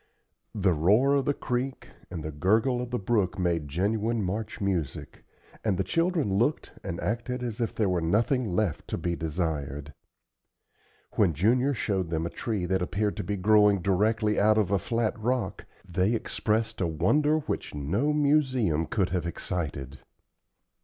The 0.55 0.73
roar 0.73 1.13
of 1.13 1.25
the 1.25 1.33
creek 1.35 1.89
and 2.09 2.23
the 2.23 2.31
gurgle 2.31 2.81
of 2.81 2.89
the 2.89 2.97
brook 2.97 3.37
made 3.37 3.67
genuine 3.67 4.23
March 4.23 4.59
music, 4.59 5.23
and 5.63 5.77
the 5.77 5.83
children 5.83 6.39
looked 6.39 6.71
and 6.83 6.99
acted 7.01 7.43
as 7.43 7.61
if 7.61 7.75
there 7.75 7.87
were 7.87 8.01
nothing 8.01 8.51
left 8.51 8.87
to 8.87 8.97
be 8.97 9.15
desired. 9.15 9.93
When 11.17 11.35
Junior 11.35 11.75
showed 11.75 12.09
them 12.09 12.25
a 12.25 12.31
tree 12.31 12.65
that 12.65 12.81
appeared 12.81 13.15
to 13.17 13.23
be 13.23 13.37
growing 13.37 13.79
directly 13.83 14.39
out 14.39 14.57
of 14.57 14.71
a 14.71 14.79
flat 14.79 15.15
rock, 15.19 15.65
they 15.87 16.15
expressed 16.15 16.81
a 16.81 16.87
wonder 16.87 17.37
which 17.37 17.75
no 17.75 18.11
museum 18.11 18.87
could 18.87 19.09
have 19.11 19.27
excited. 19.27 19.99